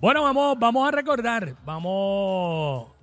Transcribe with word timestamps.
Bueno, 0.00 0.22
vamos, 0.22 0.56
vamos 0.60 0.86
a 0.86 0.92
recordar, 0.92 1.56
vamos, 1.64 2.93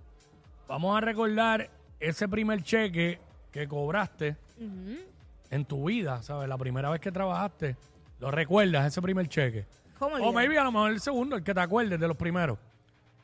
vamos 0.72 0.98
a 0.98 1.02
recordar 1.02 1.70
ese 2.00 2.28
primer 2.30 2.64
cheque 2.64 3.20
que 3.52 3.68
cobraste 3.68 4.38
en 5.50 5.66
tu 5.66 5.86
vida, 5.86 6.22
¿sabes? 6.24 6.48
La 6.48 6.58
primera 6.58 6.90
vez 6.90 7.02
que 7.02 7.12
trabajaste, 7.12 7.76
¿lo 8.20 8.32
recuerdas 8.32 8.88
ese 8.88 9.02
primer 9.02 9.28
cheque? 9.28 9.66
¿Cómo 10.00 10.16
O 10.16 10.18
olvidar? 10.18 10.34
maybe 10.34 10.58
a 10.58 10.64
lo 10.64 10.72
mejor 10.72 10.92
el 10.92 11.02
segundo, 11.02 11.36
el 11.36 11.44
que 11.44 11.54
te 11.54 11.60
acuerdes 11.60 12.00
de 12.00 12.08
los 12.08 12.16
primeros. 12.16 12.58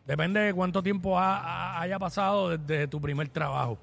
Depende 0.05 0.41
de 0.41 0.53
cuánto 0.53 0.83
tiempo 0.83 1.17
ha- 1.17 1.39
ha- 1.39 1.81
haya 1.81 1.97
pasado 1.97 2.57
desde 2.57 2.87
tu 2.87 2.99
primer 2.99 3.29
trabajo. 3.29 3.77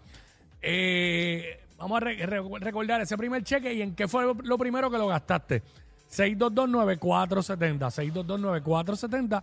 Eh, 0.61 1.59
vamos 1.79 1.97
a 1.97 2.01
re- 2.01 2.27
re- 2.27 2.43
recordar 2.61 3.01
ese 3.01 3.17
primer 3.17 3.43
cheque 3.45 3.73
y 3.73 3.81
en 3.83 3.95
qué 3.95 4.07
fue 4.09 4.25
lo- 4.25 4.35
lo 4.35 4.59
primero 4.59 4.91
que 4.91 4.99
lo 4.99 5.07
gastaste. 5.09 5.63
6229470. 6.09 7.91
6229470. 7.91 9.43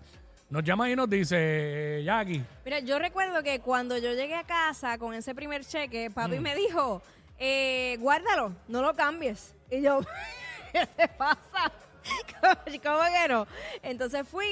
Nos 0.51 0.63
llama 0.65 0.89
y 0.89 0.95
nos 0.97 1.09
dice, 1.09 2.01
Jackie. 2.03 2.43
Mira, 2.65 2.79
yo 2.79 2.99
recuerdo 2.99 3.41
que 3.41 3.61
cuando 3.61 3.97
yo 3.97 4.11
llegué 4.13 4.35
a 4.35 4.43
casa 4.43 4.97
con 4.97 5.13
ese 5.13 5.33
primer 5.33 5.63
cheque, 5.65 6.11
papi 6.11 6.39
Mm. 6.39 6.41
me 6.41 6.55
dijo, 6.55 7.01
eh, 7.39 7.95
guárdalo, 8.01 8.51
no 8.67 8.81
lo 8.81 8.93
cambies. 8.93 9.55
Y 9.69 9.81
yo, 9.81 10.01
¿qué 10.73 10.85
te 10.87 11.07
pasa? 11.07 11.71
¿Cómo 12.83 13.01
que 13.13 13.27
no? 13.29 13.47
Entonces 13.81 14.27
fui, 14.27 14.45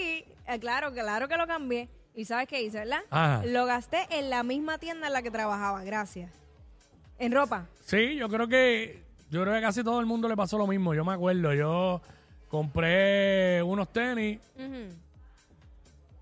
eh, 0.48 0.60
claro, 0.62 0.94
claro 0.94 1.28
que 1.28 1.36
lo 1.36 1.46
cambié. 1.46 1.90
¿Y 2.16 2.24
sabes 2.24 2.48
qué 2.48 2.62
hice, 2.62 2.80
verdad? 2.80 3.02
Ajá. 3.10 3.44
Lo 3.46 3.66
gasté 3.66 4.08
en 4.10 4.30
la 4.30 4.42
misma 4.44 4.78
tienda 4.78 5.08
en 5.08 5.14
la 5.14 5.22
que 5.22 5.32
trabajaba, 5.32 5.84
gracias. 5.84 6.32
En 7.18 7.34
ropa. 7.34 7.66
Sí, 7.86 8.16
yo 8.16 8.30
creo 8.30 8.48
que 8.48 9.04
yo 9.30 9.42
creo 9.42 9.54
que 9.54 9.62
casi 9.62 9.84
todo 9.84 10.00
el 10.00 10.06
mundo 10.06 10.30
le 10.30 10.38
pasó 10.38 10.58
lo 10.58 10.66
mismo. 10.66 10.94
Yo 10.94 11.04
me 11.04 11.14
acuerdo, 11.14 11.54
yo 11.54 12.02
compré 12.48 13.62
unos 13.64 13.92
tenis, 13.92 14.40
Ujú. 14.56 14.96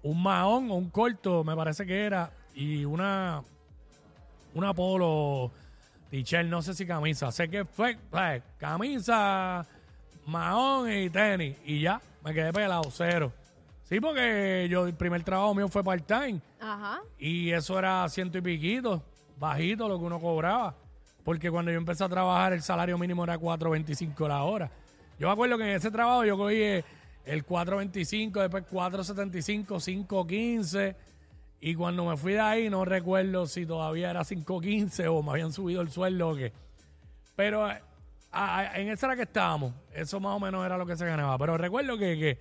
Un 0.04 0.22
mahón 0.22 0.72
o 0.72 0.76
un 0.76 0.90
corto, 0.90 1.44
me 1.44 1.56
parece 1.56 1.86
que 1.86 2.06
era, 2.06 2.32
y 2.54 2.86
una 2.86 3.44
una 4.54 4.74
polo 4.74 5.52
t-shirt, 6.10 6.48
no 6.48 6.62
sé 6.62 6.74
si 6.74 6.86
camisa. 6.86 7.32
Sé 7.32 7.50
que 7.50 7.66
fue 7.66 7.98
pues, 8.10 8.42
camisa, 8.58 9.66
mahón 10.26 10.92
y 10.92 11.10
tenis. 11.10 11.58
Y 11.66 11.82
ya, 11.82 12.02
me 12.24 12.34
quedé 12.34 12.52
pelado, 12.52 12.90
cero. 12.92 13.32
Sí, 13.84 14.00
porque 14.00 14.68
yo 14.70 14.88
el 14.88 14.94
primer 14.94 15.24
trabajo 15.24 15.54
mío 15.54 15.68
fue 15.70 15.84
part-time. 15.84 16.42
Ajá. 16.60 17.02
Y 17.18 17.52
eso 17.52 17.78
era 17.80 18.08
ciento 18.10 18.38
y 18.38 18.42
piquito, 18.42 19.02
bajito 19.40 19.88
lo 19.88 19.98
que 19.98 20.06
uno 20.06 20.20
cobraba. 20.20 20.76
Porque 21.24 21.52
cuando 21.52 21.72
yo 21.72 21.78
empecé 21.78 22.04
a 22.04 22.10
trabajar 22.10 22.54
el 22.54 22.62
salario 22.62 22.98
mínimo 22.98 23.24
era 23.24 23.38
4.25 23.38 24.28
la 24.28 24.44
hora. 24.44 24.72
Yo 25.20 25.28
me 25.28 25.34
acuerdo 25.34 25.58
que 25.58 25.64
en 25.64 25.76
ese 25.76 25.92
trabajo 25.92 26.26
yo 26.26 26.38
cogí 26.38 26.62
eh, 26.62 26.86
el 27.28 27.46
4.25, 27.46 28.42
después 28.42 28.64
4.75, 28.72 30.06
5.15. 30.08 30.96
Y 31.60 31.76
cuando 31.76 32.06
me 32.06 32.18
fui 32.18 32.34
de 32.34 32.40
ahí 32.40 32.70
no 32.70 32.86
recuerdo 32.86 33.48
si 33.48 33.66
todavía 33.66 34.10
era 34.12 34.22
5.15 34.22 35.08
o 35.10 35.24
me 35.24 35.32
habían 35.32 35.52
subido 35.52 35.82
el 35.82 35.90
sueldo 35.92 36.30
o 36.30 36.36
qué. 36.36 36.54
Pero 37.36 37.70
eh, 37.70 37.82
a- 38.32 38.60
a- 38.60 38.80
en 38.80 38.90
esa 38.90 39.08
era 39.08 39.16
que 39.16 39.24
estábamos. 39.24 39.74
Eso 39.94 40.20
más 40.20 40.36
o 40.36 40.40
menos 40.40 40.66
era 40.66 40.78
lo 40.78 40.86
que 40.86 40.96
se 40.96 41.06
ganaba. 41.06 41.38
Pero 41.38 41.58
recuerdo 41.58 41.98
que, 41.98 42.18
que, 42.18 42.38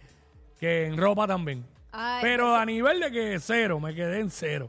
que 0.60 0.86
en 0.86 0.96
ropa 0.96 1.26
también. 1.26 1.64
Ay, 1.92 2.20
Pero 2.22 2.54
a 2.54 2.64
nivel 2.66 3.00
de 3.00 3.10
que 3.10 3.38
cero, 3.40 3.80
me 3.80 3.94
quedé 3.94 4.20
en 4.20 4.30
cero. 4.30 4.68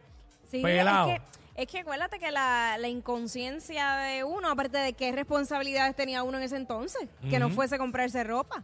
Sí, 0.50 0.62
pelado. 0.62 1.10
Es 1.12 1.20
que, 1.20 1.62
es 1.64 1.68
que 1.68 1.80
acuérdate 1.80 2.20
que 2.20 2.32
la, 2.32 2.78
la 2.80 2.88
inconsciencia 2.88 3.96
de 3.98 4.24
uno, 4.24 4.50
aparte 4.50 4.78
de 4.78 4.94
qué 4.94 5.12
responsabilidades 5.12 5.94
tenía 5.96 6.24
uno 6.24 6.38
en 6.38 6.44
ese 6.46 6.56
entonces, 6.56 7.10
que 7.30 7.38
no 7.40 7.50
fuese 7.50 7.76
a 7.76 7.78
comprarse 7.78 8.24
ropa. 8.24 8.64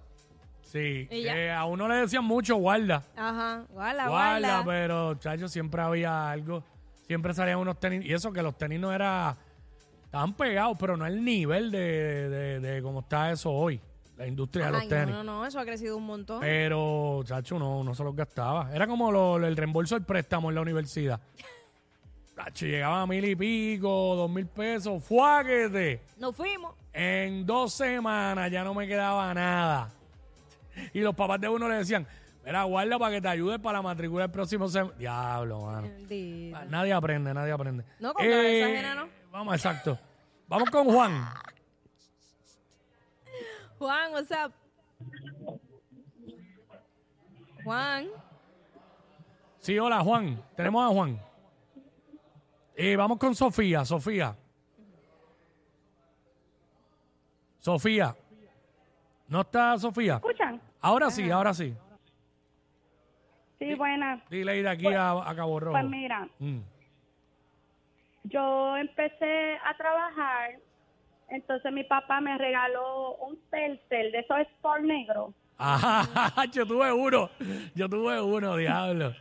Sí, 0.73 1.07
eh, 1.11 1.51
a 1.51 1.65
uno 1.65 1.87
le 1.87 1.95
decían 1.97 2.25
mucho 2.25 2.55
guarda. 2.55 3.03
Ajá, 3.15 3.63
guarda, 3.69 4.07
Guarda, 4.09 4.39
guarda. 4.39 4.63
pero 4.65 5.13
chacho, 5.15 5.47
siempre 5.47 5.81
había 5.81 6.31
algo. 6.31 6.63
Siempre 7.05 7.33
salían 7.33 7.59
unos 7.59 7.79
tenis. 7.79 8.03
Y 8.05 8.11
eso 8.11 8.33
que 8.33 8.41
los 8.41 8.57
tenis 8.57 8.79
no 8.79 8.91
era. 8.91 9.37
Estaban 10.05 10.33
pegados, 10.33 10.75
pero 10.79 10.97
no 10.97 11.05
al 11.05 11.23
nivel 11.23 11.69
de, 11.71 12.29
de, 12.29 12.59
de 12.59 12.81
cómo 12.81 13.01
está 13.01 13.31
eso 13.31 13.51
hoy. 13.51 13.79
La 14.17 14.25
industria 14.27 14.65
de 14.67 14.71
los 14.71 14.87
tenis. 14.87 15.13
no, 15.15 15.23
no, 15.23 15.39
no, 15.41 15.45
eso 15.45 15.59
ha 15.59 15.65
crecido 15.65 15.95
un 15.97 16.05
montón. 16.05 16.39
Pero, 16.41 17.21
chacho, 17.23 17.57
no, 17.59 17.83
no 17.83 17.93
se 17.95 18.03
los 18.03 18.15
gastaba. 18.15 18.69
Era 18.73 18.85
como 18.87 19.11
lo- 19.11 19.37
el 19.37 19.55
reembolso 19.57 19.95
del 19.95 20.05
préstamo 20.05 20.49
en 20.49 20.55
la 20.55 20.61
universidad. 20.61 21.19
Chacho, 22.35 22.65
llegaba 22.65 23.01
a 23.03 23.05
mil 23.07 23.23
y 23.25 23.35
pico, 23.35 24.15
dos 24.15 24.29
mil 24.29 24.47
pesos. 24.47 25.03
¡Fuáquete! 25.03 26.01
Nos 26.17 26.35
fuimos. 26.35 26.73
En 26.91 27.45
dos 27.45 27.73
semanas 27.73 28.49
ya 28.51 28.63
no 28.63 28.73
me 28.73 28.87
quedaba 28.87 29.31
nada. 29.35 29.91
Y 30.93 30.99
los 31.01 31.15
papás 31.15 31.39
de 31.41 31.49
uno 31.49 31.67
le 31.69 31.75
decían, 31.75 32.07
mira, 32.45 32.63
guarda 32.63 32.97
para 32.99 33.15
que 33.15 33.21
te 33.21 33.27
ayude 33.27 33.59
para 33.59 33.79
la 33.79 33.81
matrícula 33.83 34.25
el 34.25 34.31
próximo 34.31 34.67
semestre. 34.67 34.99
Diablo, 34.99 35.61
mano. 35.61 35.81
Bendito. 35.83 36.65
Nadie 36.65 36.93
aprende, 36.93 37.33
nadie 37.33 37.51
aprende. 37.51 37.83
Eh, 37.83 37.95
No, 37.99 38.13
con 38.13 38.23
cabeza 38.25 38.65
ajena, 38.65 38.95
¿no? 38.95 39.09
Vamos, 39.31 39.55
exacto. 39.55 39.97
Vamos 40.47 40.69
con 40.69 40.85
Juan. 40.85 41.25
Juan, 43.79 44.11
what's 44.13 44.31
up? 44.31 44.53
Juan. 47.63 48.07
Sí, 49.59 49.79
hola, 49.79 50.01
Juan. 50.01 50.43
Tenemos 50.55 50.83
a 50.89 50.93
Juan. 50.93 51.21
Y 52.77 52.95
vamos 52.95 53.17
con 53.17 53.33
Sofía, 53.35 53.85
Sofía. 53.85 54.35
Sofía. 57.59 58.15
¿No 59.33 59.41
está 59.41 59.75
Sofía? 59.79 60.17
escuchan? 60.17 60.61
Ahora 60.79 61.09
sí, 61.09 61.31
ahora 61.31 61.55
sí. 61.55 61.73
Sí, 63.57 63.73
buena. 63.73 64.21
Dile 64.29 64.57
ir 64.57 64.63
de 64.63 64.69
aquí 64.69 64.85
a, 64.93 65.09
a 65.27 65.35
Cabo 65.35 65.59
Rojo. 65.59 65.71
Pues 65.71 65.85
mira, 65.89 66.27
Mm. 66.37 66.59
yo 68.25 68.77
empecé 68.77 69.57
a 69.65 69.75
trabajar, 69.75 70.51
entonces 71.29 71.71
mi 71.73 71.83
papá 71.83 72.21
me 72.21 72.37
regaló 72.37 73.15
un 73.15 73.39
tercer 73.49 74.11
de 74.11 74.19
esos 74.19 74.37
sport 74.41 74.83
negros. 74.83 75.33
Ajá, 75.57 76.45
yo 76.51 76.63
tuve 76.67 76.91
uno. 76.93 77.31
Yo 77.73 77.89
tuve 77.89 78.21
uno, 78.21 78.55
diablo. 78.55 79.15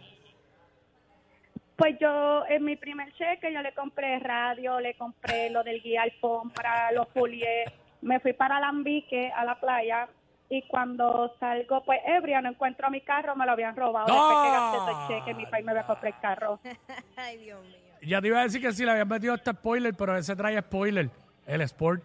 Pues 1.76 1.96
yo, 1.98 2.44
en 2.50 2.64
mi 2.64 2.76
primer 2.76 3.10
cheque, 3.14 3.50
yo 3.50 3.62
le 3.62 3.72
compré 3.72 4.18
radio, 4.18 4.78
le 4.78 4.92
compré 4.94 5.48
lo 5.48 5.62
del 5.64 5.80
guía 5.80 6.02
alfombra, 6.02 6.92
los 6.92 7.08
folies. 7.14 7.72
Me 8.02 8.20
fui 8.20 8.32
para 8.32 8.60
Lambique, 8.60 9.30
a 9.34 9.44
la 9.44 9.58
playa, 9.58 10.08
y 10.48 10.62
cuando 10.68 11.34
salgo, 11.40 11.82
pues 11.84 12.00
ebria, 12.06 12.40
no 12.42 12.50
encuentro 12.50 12.90
mi 12.90 13.00
carro, 13.00 13.34
me 13.36 13.46
lo 13.46 13.52
habían 13.52 13.74
robado. 13.74 14.06
Después 14.06 14.38
que 14.42 14.50
gasté 14.50 14.78
todo 14.78 14.90
el 14.90 15.08
cheque, 15.24 15.34
mi 15.34 15.46
país 15.46 15.64
me 15.64 15.70
había 15.70 15.86
comprado 15.86 16.14
el 16.14 16.20
carro. 16.20 16.60
Ay, 17.16 17.38
Dios 17.38 17.62
mío. 17.64 17.76
Ya 18.02 18.20
te 18.20 18.26
iba 18.26 18.40
a 18.40 18.42
decir 18.42 18.60
que 18.60 18.72
sí 18.72 18.84
le 18.84 18.90
habían 18.90 19.08
metido 19.08 19.34
este 19.34 19.52
spoiler, 19.52 19.94
pero 19.94 20.16
ese 20.16 20.34
trae 20.36 20.60
spoiler, 20.60 21.08
el 21.46 21.60
Sport. 21.62 22.02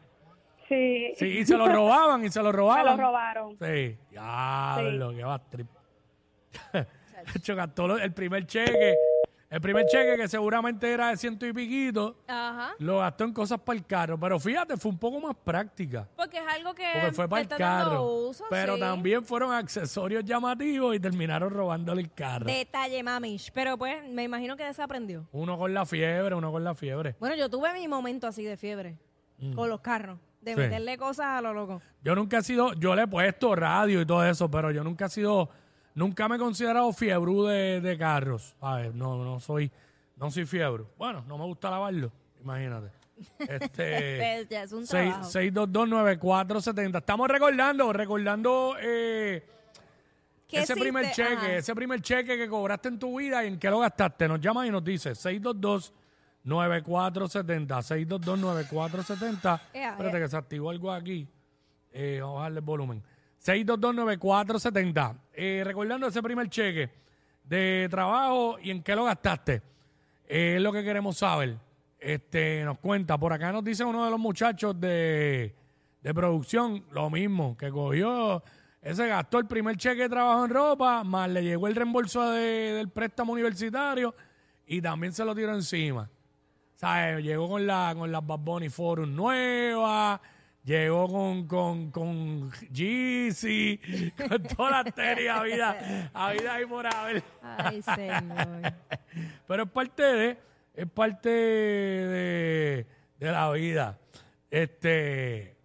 Sí, 0.69 1.13
Sí, 1.15 1.25
y 1.39 1.45
se 1.45 1.57
lo 1.57 1.67
robaban, 1.67 2.23
y 2.23 2.29
se 2.29 2.41
lo 2.43 2.51
robaban. 2.53 2.85
lo 2.85 3.03
robaron. 3.03 3.57
Sí, 3.59 3.97
diablo, 4.11 5.11
qué 5.15 5.23
va 5.23 5.39
trip. 5.39 5.67
Hecho, 7.35 7.55
gastó 7.55 7.87
lo- 7.87 7.97
el 7.97 8.13
primer 8.13 8.45
cheque, 8.45 8.95
el 9.49 9.61
primer 9.61 9.85
cheque 9.85 10.17
que 10.17 10.27
seguramente 10.27 10.91
era 10.91 11.09
de 11.09 11.17
ciento 11.17 11.45
y 11.45 11.53
piquito, 11.53 12.17
Ajá. 12.27 12.71
lo 12.79 12.99
gastó 12.99 13.23
en 13.23 13.33
cosas 13.33 13.59
para 13.61 13.77
el 13.79 13.85
carro. 13.85 14.19
Pero 14.19 14.39
fíjate, 14.39 14.75
fue 14.77 14.91
un 14.91 14.97
poco 14.97 15.19
más 15.21 15.35
práctica. 15.41 16.07
Porque 16.17 16.37
es 16.37 16.43
algo 16.47 16.73
que 16.73 16.83
Porque 16.93 17.11
fue 17.13 17.29
para 17.29 17.41
el 17.41 17.45
está 17.49 17.57
dando 17.57 17.89
carro. 17.91 18.03
uso, 18.27 18.43
pero 18.49 18.73
sí. 18.75 18.79
también 18.81 19.23
fueron 19.23 19.53
accesorios 19.53 20.25
llamativos 20.25 20.95
y 20.95 20.99
terminaron 20.99 21.49
robándole 21.51 22.01
el 22.01 22.11
carro. 22.13 22.45
Detalle, 22.45 23.01
mamish. 23.03 23.51
Pero 23.53 23.77
pues, 23.77 24.03
me 24.09 24.23
imagino 24.23 24.57
que 24.57 24.65
desaprendió. 24.65 25.25
Uno 25.31 25.57
con 25.57 25.73
la 25.73 25.85
fiebre, 25.85 26.35
uno 26.35 26.51
con 26.51 26.63
la 26.63 26.75
fiebre. 26.75 27.15
Bueno, 27.19 27.35
yo 27.35 27.49
tuve 27.49 27.73
mi 27.73 27.87
momento 27.87 28.27
así 28.27 28.43
de 28.43 28.57
fiebre 28.57 28.97
con 29.55 29.69
los 29.69 29.79
carros, 29.81 30.19
de 30.41 30.53
Mm. 30.53 30.55
Sí. 30.55 30.61
meterle 30.61 30.97
cosas 30.97 31.25
a 31.27 31.41
lo 31.41 31.53
loco. 31.53 31.81
Yo 32.03 32.15
nunca 32.15 32.39
he 32.39 32.41
sido, 32.43 32.73
yo 32.73 32.95
le 32.95 33.03
he 33.03 33.07
puesto 33.07 33.55
radio 33.55 34.01
y 34.01 34.05
todo 34.05 34.25
eso, 34.25 34.49
pero 34.49 34.71
yo 34.71 34.83
nunca 34.83 35.05
he 35.05 35.09
sido, 35.09 35.49
nunca 35.97 36.29
me 36.29 36.35
he 36.35 36.39
considerado 36.39 36.93
fiebre 36.93 37.33
de, 37.51 37.81
de 37.81 37.97
carros. 37.97 38.55
A 38.61 38.75
ver, 38.77 38.93
no, 38.95 39.23
no 39.23 39.39
soy, 39.39 39.71
no 40.15 40.29
soy 40.31 40.45
fiebre. 40.45 40.83
Bueno, 40.97 41.23
no 41.27 41.37
me 41.37 41.43
gusta 41.45 41.69
lavarlo, 41.71 42.11
imagínate. 42.41 42.87
Este, 43.39 44.17
Pues 44.19 44.47
ya 44.49 44.61
es 44.63 44.71
un 44.71 44.85
seis- 44.85 45.09
trabajo. 45.11 45.31
6229470. 45.31 46.97
Estamos 46.99 47.27
recordando, 47.27 47.91
recordando 47.91 48.75
eh, 48.79 49.43
¿Qué 50.47 50.59
ese 50.59 50.75
primer 50.75 51.09
cheque, 51.11 51.33
Ajá. 51.33 51.53
ese 51.55 51.73
primer 51.73 51.99
cheque 52.01 52.37
que 52.37 52.47
cobraste 52.47 52.89
en 52.89 52.99
tu 52.99 53.17
vida 53.17 53.43
y 53.43 53.47
en 53.47 53.57
qué 53.59 53.69
lo 53.71 53.79
gastaste. 53.79 54.27
Nos 54.27 54.39
llamas 54.39 54.67
y 54.67 54.71
nos 54.71 54.83
dice 54.83 55.13
9470. 56.43 57.77
622-9470. 57.79 59.61
Ea, 59.73 59.89
Espérate 59.91 60.17
ea. 60.17 60.23
que 60.23 60.29
se 60.29 60.37
activó 60.37 60.69
algo 60.69 60.91
aquí. 60.91 61.27
Eh, 61.91 62.19
vamos 62.21 62.35
a 62.35 62.39
bajarle 62.39 62.59
el 62.59 62.65
volumen. 62.65 63.03
622-9470. 63.43 65.15
Eh, 65.33 65.61
recordando 65.65 66.07
ese 66.07 66.21
primer 66.21 66.49
cheque 66.49 66.89
de 67.43 67.87
trabajo 67.89 68.57
y 68.61 68.71
en 68.71 68.83
qué 68.83 68.95
lo 68.95 69.05
gastaste. 69.05 69.61
Eh, 70.27 70.55
es 70.57 70.61
lo 70.61 70.71
que 70.71 70.83
queremos 70.83 71.17
saber. 71.17 71.57
Este, 71.99 72.63
nos 72.63 72.77
cuenta, 72.79 73.17
por 73.17 73.33
acá 73.33 73.51
nos 73.51 73.63
dice 73.63 73.83
uno 73.83 74.05
de 74.05 74.11
los 74.11 74.19
muchachos 74.19 74.79
de, 74.79 75.55
de 76.01 76.13
producción, 76.13 76.85
lo 76.91 77.09
mismo, 77.09 77.57
que 77.57 77.71
cogió, 77.71 78.43
ese 78.81 79.07
gastó 79.07 79.39
el 79.39 79.47
primer 79.47 79.77
cheque 79.77 80.03
de 80.03 80.09
trabajo 80.09 80.45
en 80.45 80.51
ropa, 80.51 81.03
más 81.03 81.27
le 81.29 81.43
llegó 81.43 81.67
el 81.67 81.75
reembolso 81.75 82.29
de- 82.31 82.73
del 82.73 82.89
préstamo 82.89 83.33
universitario 83.33 84.13
y 84.67 84.79
también 84.81 85.11
se 85.13 85.25
lo 85.25 85.33
tiró 85.33 85.53
encima. 85.55 86.07
¿Sabes? 86.75 87.23
Llegó 87.23 87.49
con, 87.49 87.65
la, 87.65 87.93
con 87.97 88.11
las 88.11 88.25
Bad 88.25 88.39
Bunny 88.39 88.69
Forum 88.69 89.15
nuevas, 89.15 90.19
llegó 90.67 91.07
con, 91.07 91.47
con, 91.47 91.91
con 91.91 92.51
Yeezy, 92.71 93.79
con 94.17 94.43
todas 94.43 94.83
las 94.83 94.93
tenis, 94.93 95.29
habida, 95.29 96.09
habida 96.13 96.61
y 96.61 96.65
por 96.65 96.85
haber. 96.85 97.23
Ay, 97.41 97.81
señor. 97.81 98.73
Pero 99.47 99.63
es 99.63 99.69
parte 99.69 100.03
de, 100.03 100.37
es 100.73 100.89
parte 100.89 101.29
de, 101.29 102.85
de 103.17 103.31
la 103.31 103.49
vida. 103.53 103.97
Este, 104.51 105.55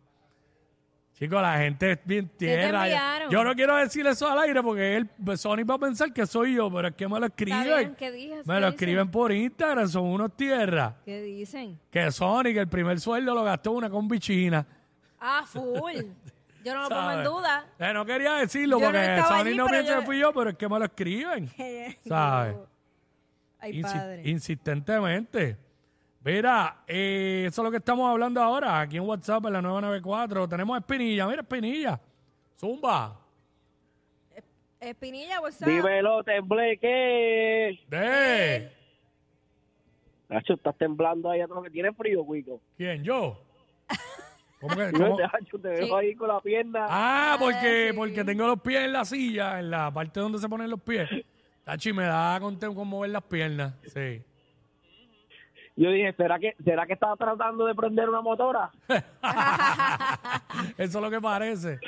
chicos, 1.14 1.42
la 1.42 1.58
gente 1.58 1.90
es 1.92 1.98
bien 2.04 2.28
tierra. 2.36 3.28
Yo, 3.28 3.42
no 3.42 3.56
quiero 3.56 3.74
decir 3.74 4.06
eso 4.06 4.30
al 4.30 4.38
aire 4.38 4.62
porque 4.62 4.96
él, 4.98 5.10
Sony 5.36 5.64
va 5.68 5.74
a 5.74 5.78
pensar 5.78 6.12
que 6.12 6.26
soy 6.26 6.54
yo, 6.54 6.72
pero 6.72 6.88
es 6.88 6.94
que 6.94 7.08
me 7.08 7.18
lo 7.18 7.26
escriben. 7.26 7.64
bien, 7.64 7.96
¿qué 7.96 8.12
dices? 8.12 8.46
Me 8.46 8.54
¿Qué 8.54 8.60
lo 8.60 8.66
dicen? 8.66 8.68
escriben 8.68 9.10
por 9.10 9.32
Instagram, 9.32 9.88
son 9.88 10.04
unos 10.04 10.36
tierras. 10.36 10.94
¿Qué 11.04 11.22
dicen? 11.22 11.76
Que 11.90 12.12
Sony, 12.12 12.52
que 12.52 12.60
el 12.60 12.68
primer 12.68 13.00
sueldo 13.00 13.34
lo 13.34 13.42
gastó 13.42 13.72
una 13.72 13.90
con 13.90 14.06
bichina. 14.06 14.64
Ah, 15.24 15.44
full. 15.46 15.94
Yo 16.64 16.74
no 16.74 16.82
lo 16.82 16.88
pongo 16.88 17.00
en 17.02 17.08
¿sabes? 17.10 17.24
duda. 17.28 17.66
Eh, 17.78 17.92
no 17.92 18.04
quería 18.06 18.32
decirlo 18.34 18.78
Yo 18.78 18.86
no 18.86 18.92
porque 18.92 19.14
estaba 19.14 19.28
Sony 19.38 19.46
allí, 19.48 19.56
no 19.56 19.64
pero 19.66 19.76
piensa 19.78 19.94
yo- 19.94 20.00
que 20.00 20.06
fui 20.06 20.18
yo, 20.18 20.32
pero 20.32 20.50
es 20.50 20.56
que 20.56 20.68
me 20.68 20.78
lo 20.78 20.84
escriben. 20.84 21.48
¿Sabes? 22.06 22.56
Ay, 23.58 23.80
Insi- 23.80 23.92
padre. 23.92 24.22
insistentemente. 24.28 25.56
Mira, 26.24 26.82
eh, 26.86 27.44
eso 27.48 27.62
es 27.62 27.64
lo 27.64 27.70
que 27.70 27.78
estamos 27.78 28.08
hablando 28.10 28.40
ahora, 28.40 28.80
aquí 28.80 28.96
en 28.96 29.02
WhatsApp, 29.04 29.44
en 29.46 29.52
la 29.54 29.62
994. 29.62 30.48
Tenemos 30.48 30.74
a 30.76 30.78
Espinilla, 30.78 31.26
mira 31.26 31.42
Espinilla. 31.42 32.00
Zumba. 32.58 33.18
Espinilla, 34.80 35.40
WhatsApp. 35.40 35.68
Dímelo, 35.68 36.22
tembleque. 36.24 37.78
De. 37.88 38.70
Nacho, 40.28 40.54
estás 40.54 40.76
temblando 40.76 41.30
ahí 41.30 41.40
atrás 41.40 41.58
que 41.64 41.70
tiene 41.70 41.92
frío, 41.92 42.22
Wico. 42.22 42.60
¿Quién? 42.76 43.04
¿Yo? 43.04 43.38
¿Cómo 44.62 44.74
que- 44.76 44.92
cómo? 44.98 45.16
te, 45.16 45.22
Nacho, 45.24 45.58
te 45.58 45.68
veo 45.68 45.86
Sí. 45.86 45.92
ahí 45.92 46.14
con 46.14 46.28
la 46.28 46.40
pierna. 46.40 46.86
Ah, 46.88 47.36
porque, 47.38 47.88
sí. 47.90 47.96
porque 47.96 48.24
tengo 48.24 48.46
los 48.46 48.60
pies 48.62 48.84
en 48.84 48.92
la 48.94 49.04
silla, 49.04 49.58
en 49.60 49.70
la 49.70 49.90
parte 49.92 50.20
donde 50.20 50.38
se 50.38 50.48
ponen 50.48 50.70
los 50.70 50.80
pies. 50.80 51.10
Tachi, 51.64 51.92
me 51.92 52.04
da 52.04 52.38
con, 52.40 52.56
con 52.56 52.88
mover 52.88 53.10
las 53.10 53.22
piernas. 53.24 53.74
Sí. 53.92 54.22
Yo 55.76 55.90
dije, 55.90 56.12
¿será 56.14 56.38
que, 56.38 56.54
¿será 56.64 56.86
que 56.86 56.92
estaba 56.94 57.16
tratando 57.16 57.66
de 57.66 57.74
prender 57.74 58.08
una 58.08 58.20
motora? 58.20 58.70
Eso 60.78 60.98
es 60.98 61.02
lo 61.04 61.10
que 61.10 61.20
parece. 61.20 61.78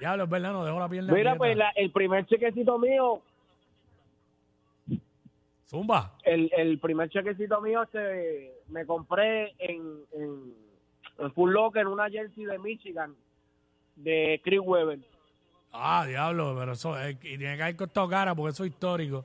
Diablo, 0.00 0.24
es 0.24 0.30
verdad, 0.30 0.52
no 0.52 0.64
dejo 0.64 0.78
la 0.78 0.88
pierna. 0.88 1.12
Mira, 1.12 1.30
quieta. 1.32 1.38
pues 1.38 1.56
la- 1.56 1.70
el 1.76 1.90
primer 1.92 2.26
chequecito 2.26 2.78
mío, 2.78 3.20
Zumba. 5.68 6.14
el, 6.24 6.50
el 6.56 6.78
primer 6.78 7.10
chequecito 7.10 7.60
mío 7.60 7.82
este, 7.82 8.54
me 8.68 8.86
compré 8.86 9.54
en, 9.58 9.82
en, 10.14 10.54
en 11.18 11.32
Full 11.32 11.52
Locker 11.52 11.86
una 11.86 12.08
jersey 12.10 12.44
de 12.44 12.58
Michigan 12.58 13.14
de 13.96 14.40
Chris 14.44 14.60
Webber. 14.62 15.00
Ah, 15.72 16.04
diablo, 16.06 16.54
pero 16.58 16.72
eso 16.72 16.98
es- 16.98 17.16
y 17.16 17.36
tiene 17.38 17.56
que 17.56 17.62
haber 17.62 17.76
costado 17.76 18.08
cara 18.08 18.34
porque 18.34 18.50
eso 18.52 18.64
es 18.64 18.70
histórico. 18.70 19.24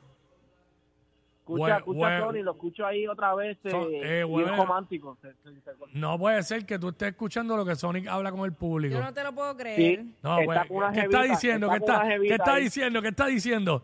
Escucha, 1.39 1.63
Hue- 1.75 1.77
escucha 1.79 2.19
Tony, 2.19 2.41
lo 2.41 2.51
escucho 2.51 2.85
ahí 2.85 3.05
otra 3.05 3.35
vez, 3.35 3.57
eh, 3.65 3.69
Son- 3.71 3.87
eh, 3.91 4.23
Webber- 4.25 4.55
romántico. 4.57 5.17
No 5.93 6.17
puede 6.17 6.41
ser 6.43 6.65
que 6.65 6.79
tú 6.79 6.89
estés 6.89 7.09
escuchando 7.09 7.57
lo 7.57 7.65
que 7.65 7.75
Sonic 7.75 8.07
habla 8.07 8.31
con 8.31 8.41
el 8.45 8.53
público. 8.53 8.95
Yo 8.95 9.01
no 9.03 9.13
te 9.13 9.23
lo 9.23 9.33
puedo 9.33 9.55
creer. 9.57 9.75
Sí. 9.99 10.15
No, 10.23 10.39
Está 10.39 10.45
pues, 10.45 10.59
¿qué 10.93 11.01
jevita, 11.01 11.01
está 11.03 11.21
diciendo? 11.33 11.67
está 11.67 11.77
¿Qué 11.77 11.85
está, 11.85 12.19
¿qué 12.27 12.33
está 12.35 12.55
diciendo? 12.55 13.01
¿Qué 13.01 13.07
está 13.09 13.25
diciendo? 13.27 13.83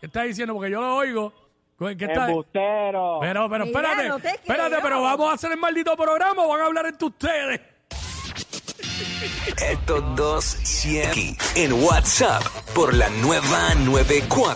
¿Qué 0.00 0.06
está 0.06 0.22
diciendo? 0.22 0.54
Porque 0.54 0.70
yo 0.70 0.80
lo 0.80 0.96
oigo. 0.96 1.32
¿Qué 1.78 2.04
está? 2.06 2.28
Embustero. 2.28 3.18
Pero, 3.20 3.50
pero 3.50 3.66
Mira, 3.66 3.80
espérate, 3.80 4.08
no 4.08 4.18
te 4.18 4.28
espérate, 4.30 4.70
creo. 4.70 4.82
pero 4.82 5.02
vamos 5.02 5.30
a 5.30 5.34
hacer 5.34 5.52
el 5.52 5.58
maldito 5.58 5.94
programa 5.96 6.42
o 6.42 6.48
van 6.48 6.60
a 6.62 6.64
hablar 6.66 6.86
entre 6.86 7.06
ustedes. 7.06 7.60
Estos 9.70 10.16
dos 10.16 10.44
siempre 10.44 11.10
aquí 11.10 11.36
en 11.54 11.72
WhatsApp 11.84 12.42
por 12.74 12.94
la 12.94 13.08
nueva 13.10 13.74
94. 13.74 14.54